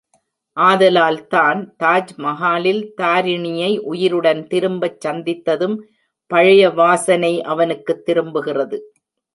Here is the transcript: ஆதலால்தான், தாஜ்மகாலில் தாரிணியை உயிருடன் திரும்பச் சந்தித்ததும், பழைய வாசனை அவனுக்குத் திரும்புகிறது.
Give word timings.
ஆதலால்தான், 0.59 1.59
தாஜ்மகாலில் 1.83 2.81
தாரிணியை 3.01 3.77
உயிருடன் 3.77 4.47
திரும்பச் 4.47 5.07
சந்தித்ததும், 5.07 5.77
பழைய 6.27 6.69
வாசனை 6.69 7.41
அவனுக்குத் 7.43 8.05
திரும்புகிறது. 8.05 8.93